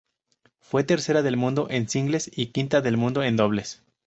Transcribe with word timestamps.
Fue 0.61 0.83
tercera 0.83 1.21
del 1.21 1.37
mundo 1.37 1.67
en 1.69 1.87
singles 1.87 2.31
y 2.35 2.47
quinta 2.47 2.81
del 2.81 2.97
mundo 2.97 3.21
en 3.21 3.37
dobles. 3.37 3.83